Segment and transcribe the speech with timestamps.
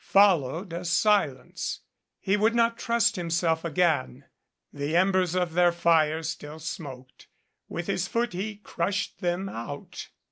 [0.03, 1.81] Followed a silence.
[2.19, 4.23] He would not trust himself again.
[4.73, 7.27] The embers of their fire still smoked.
[7.69, 10.07] With his foot he crushed them out.